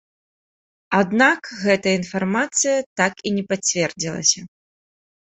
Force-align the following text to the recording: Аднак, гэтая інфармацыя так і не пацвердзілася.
Аднак, 0.99 1.49
гэтая 1.65 1.93
інфармацыя 1.99 2.77
так 3.01 3.13
і 3.27 3.33
не 3.35 3.43
пацвердзілася. 3.51 4.39